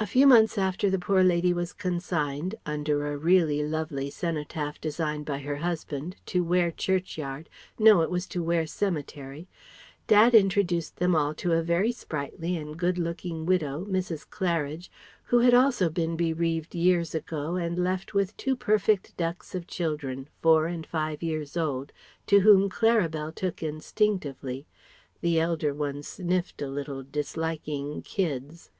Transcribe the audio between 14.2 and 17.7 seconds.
Claridge, who had also been bereaved years ago